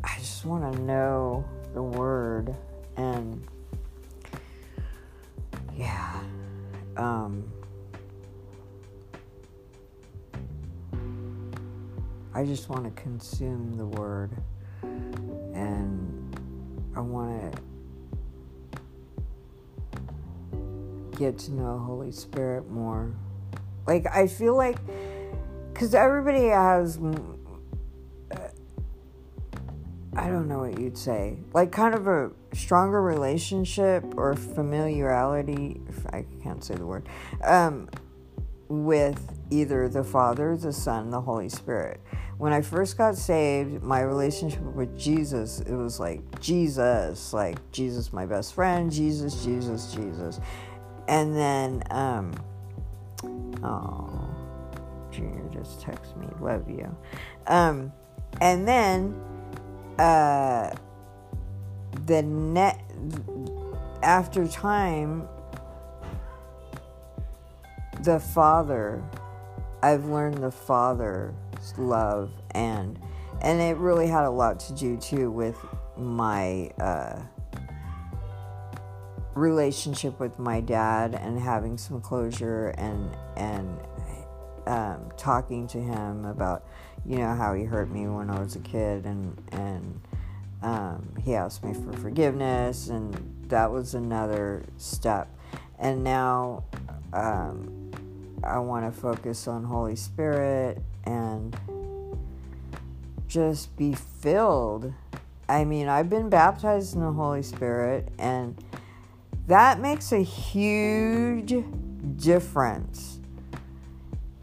[0.05, 2.55] I just want to know the Word
[2.99, 3.43] and,
[5.75, 6.21] yeah,
[6.99, 7.51] um,
[12.35, 14.31] I just want to consume the Word
[14.83, 16.37] and
[16.95, 17.59] I want to
[21.19, 23.11] get to know Holy Spirit more.
[23.87, 24.77] Like, I feel like
[25.73, 26.99] because everybody has
[30.85, 31.39] you'd say?
[31.53, 37.09] Like kind of a stronger relationship or familiarity if i can't say the word
[37.43, 37.89] um,
[38.69, 42.01] with either the father the son the holy spirit.
[42.39, 48.13] When i first got saved my relationship with jesus it was like jesus like jesus
[48.13, 50.41] my best friend jesus jesus jesus.
[51.09, 52.33] And then um
[53.63, 54.21] oh
[55.11, 56.95] Junior just text me, love you.
[57.47, 57.93] Um,
[58.41, 59.15] and then
[59.99, 60.71] uh,
[62.07, 62.81] the net
[64.03, 65.29] after time,
[68.03, 69.03] the father,
[69.83, 71.35] I've learned the father's
[71.79, 72.99] love and
[73.43, 75.57] and it really had a lot to do too with
[75.97, 77.21] my uh,
[79.35, 83.79] relationship with my dad and having some closure and and
[84.67, 86.65] um, talking to him about,
[87.07, 90.01] you know, how he hurt me when I was a kid, and and
[90.63, 93.15] um, he asked me for forgiveness, and
[93.49, 95.29] that was another step.
[95.79, 96.65] And now
[97.13, 97.91] um,
[98.43, 101.57] I want to focus on Holy Spirit and
[103.29, 104.93] just be filled.
[105.49, 108.57] I mean, I've been baptized in the Holy Spirit, and
[109.47, 111.55] that makes a huge
[112.17, 113.15] difference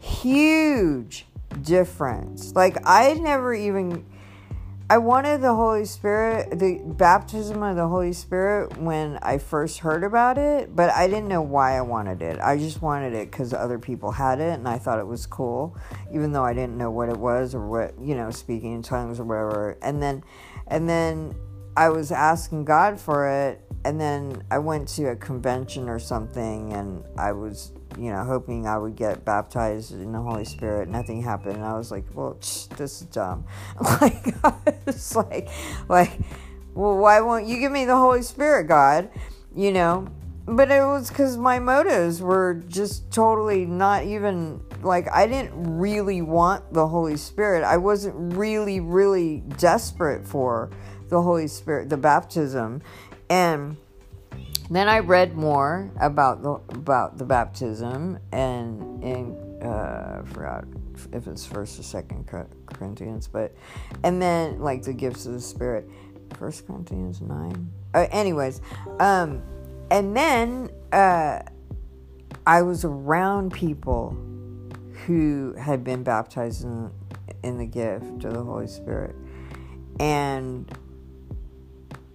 [0.02, 1.26] huge
[1.62, 2.52] difference.
[2.54, 4.04] Like I never even
[4.92, 10.04] I wanted the Holy Spirit, the baptism of the Holy Spirit when I first heard
[10.04, 12.38] about it, but I didn't know why I wanted it.
[12.40, 15.78] I just wanted it because other people had it and I thought it was cool,
[16.12, 19.18] even though I didn't know what it was or what, you know, speaking in tongues
[19.18, 19.78] or whatever.
[19.80, 20.24] And then,
[20.66, 21.34] and then
[21.74, 26.72] I was asking God for it, and then I went to a convention or something
[26.72, 30.88] and I was you know, hoping I would get baptized in the Holy Spirit.
[30.88, 33.44] Nothing happened, and I was like, "Well, this is dumb."
[34.00, 34.34] Like,
[34.86, 35.48] it's like,
[35.88, 36.18] like,
[36.74, 39.10] well, why won't you give me the Holy Spirit, God?
[39.54, 40.08] You know,
[40.46, 46.22] but it was because my motives were just totally not even like I didn't really
[46.22, 47.62] want the Holy Spirit.
[47.62, 50.70] I wasn't really, really desperate for
[51.08, 52.82] the Holy Spirit, the baptism,
[53.28, 53.76] and
[54.70, 60.64] then I read more about the about the baptism and in uh, forgot
[61.12, 62.26] if it's first or second
[62.66, 63.54] Corinthians, but
[64.02, 65.88] and then like the gifts of the Spirit,
[66.38, 67.70] First Corinthians nine.
[67.94, 68.60] Uh, anyways,
[68.98, 69.42] um,
[69.90, 71.40] and then uh,
[72.46, 74.16] I was around people
[75.06, 76.90] who had been baptized in
[77.42, 79.16] in the gift of the Holy Spirit
[79.98, 80.70] and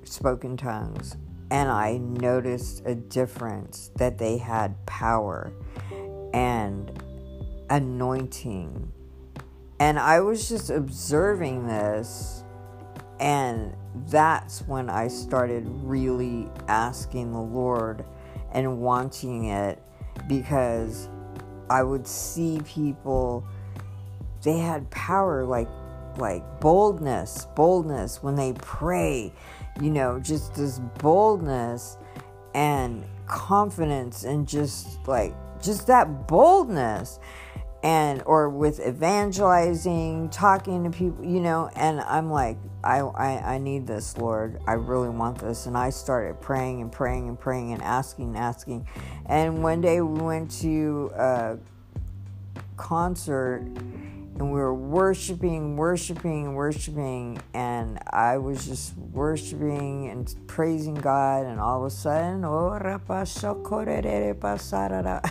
[0.04, 1.18] spoken tongues
[1.50, 5.52] and I noticed a difference that they had power
[6.34, 6.92] and
[7.70, 8.92] anointing.
[9.80, 12.44] And I was just observing this,
[13.20, 13.76] and
[14.10, 18.04] that's when I started really asking the Lord
[18.52, 19.82] and wanting it
[20.28, 21.10] because
[21.70, 23.46] I would see people
[24.44, 25.68] they had power like
[26.18, 29.34] like boldness boldness when they pray
[29.82, 31.98] you know, just this boldness
[32.54, 37.20] and confidence and just like just that boldness
[37.84, 43.58] and or with evangelizing talking to people you know and i'm like I, I i
[43.58, 44.60] need this lord.
[44.66, 45.66] I really want this.
[45.66, 48.88] And i started praying and praying and praying and asking and asking.
[49.26, 51.58] And one day we went to a
[52.78, 53.68] concert
[54.40, 61.60] and we were worshiping, worshiping, worshiping, and I was just worshiping and praising God, and
[61.60, 62.70] all of a sudden, oh,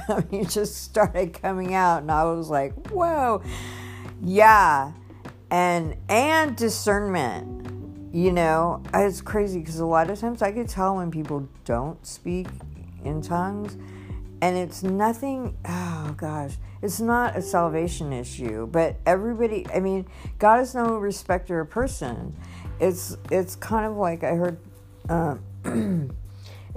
[0.09, 3.43] I mean, it just started coming out, and I was like, whoa,
[4.23, 4.93] yeah,
[5.51, 10.97] and and discernment, you know, it's crazy because a lot of times I could tell
[10.97, 12.49] when people don't speak
[13.05, 13.77] in tongues,
[14.43, 15.57] and it's nothing.
[15.67, 20.07] Oh gosh it's not a salvation issue, but everybody, I mean,
[20.39, 22.37] God is no respecter of person.
[22.79, 24.59] It's it's kind of like I heard
[25.09, 25.37] uh,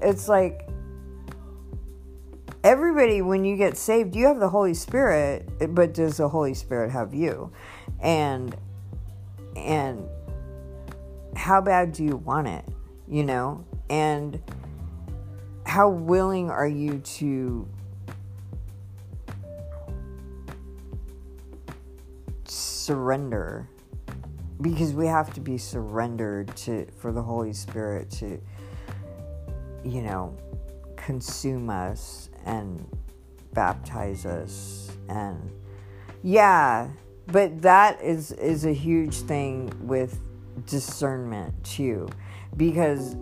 [0.01, 0.67] it's like
[2.63, 6.91] everybody when you get saved, you have the Holy Spirit, but does the Holy Spirit
[6.91, 7.51] have you?
[8.01, 8.55] And
[9.57, 10.07] and
[11.35, 12.65] how bad do you want it?
[13.07, 13.65] You know?
[13.89, 14.41] And
[15.69, 17.67] how willing are you to
[22.45, 23.69] surrender?
[24.61, 28.41] Because we have to be surrendered to for the Holy Spirit to
[29.85, 30.35] you know
[30.95, 32.85] consume us and
[33.53, 35.51] baptize us and
[36.23, 36.89] Yeah,
[37.27, 40.19] but that is is a huge thing with
[40.65, 42.09] discernment too,
[42.57, 43.15] because,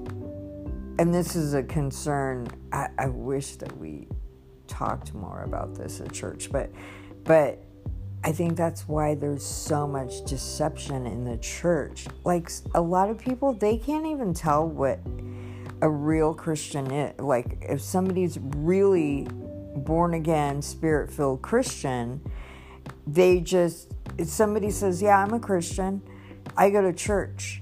[1.00, 2.48] and this is a concern.
[2.72, 4.08] I, I wish that we
[4.68, 6.72] talked more about this at church, but,
[7.24, 7.64] but
[8.24, 12.08] I think that's why there's so much deception in the church.
[12.24, 15.00] Like a lot of people, they can't even tell what
[15.82, 17.20] a real Christian is.
[17.20, 19.28] Like if somebody's really
[19.76, 22.20] born again, spirit filled Christian,
[23.06, 23.94] they just,
[24.26, 26.02] somebody says, Yeah, I'm a Christian,
[26.56, 27.62] I go to church,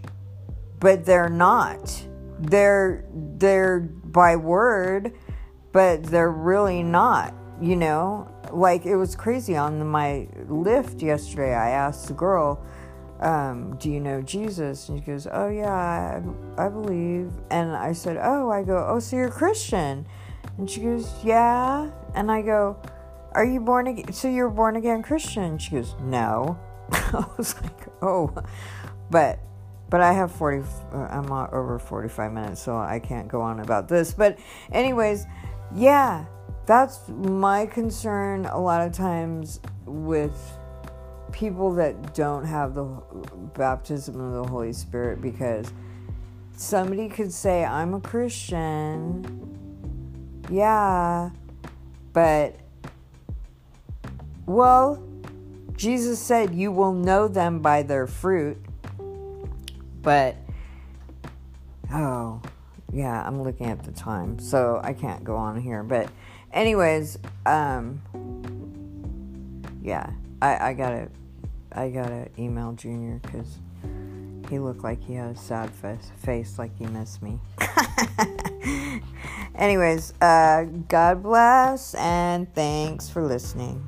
[0.80, 2.06] but they're not.
[2.40, 5.14] They're, they're by word,
[5.72, 8.32] but they're really not, you know?
[8.52, 11.54] Like it was crazy on my Lyft yesterday.
[11.54, 12.64] I asked the girl,
[13.20, 14.90] um, do you know Jesus?
[14.90, 15.74] And she goes, oh yeah,
[16.58, 17.32] I, I believe.
[17.50, 20.06] And I said, oh, I go, oh, so you're Christian?
[20.58, 21.90] And she goes, yeah.
[22.14, 22.78] And I go,
[23.32, 24.14] are you born again?
[24.14, 25.44] So you're born again Christian?
[25.44, 26.58] And She goes, no.
[26.92, 28.34] I was like, oh,
[29.10, 29.40] but
[29.90, 30.64] but I have 40
[30.94, 34.38] uh, I'm over 45 minutes so I can't go on about this but
[34.72, 35.26] anyways
[35.74, 36.26] yeah
[36.66, 40.36] that's my concern a lot of times with
[41.32, 42.86] people that don't have the
[43.56, 45.72] baptism of the Holy Spirit because
[46.56, 49.24] somebody could say I'm a Christian
[50.50, 51.30] yeah
[52.14, 52.56] but
[54.46, 55.04] well,
[55.76, 58.58] Jesus said, You will know them by their fruit.
[60.06, 60.36] But,
[61.91, 62.39] oh,
[62.93, 65.82] yeah, I'm looking at the time, so I can't go on here.
[65.82, 66.10] But,
[66.53, 68.01] anyways, um,
[69.82, 70.12] yeah,
[70.43, 71.10] I, I gotta,
[71.72, 73.58] I gotta email Junior because
[74.47, 77.39] he looked like he had a sad face, face like he missed me.
[79.56, 83.84] Anyways, uh, God bless and thanks for listening.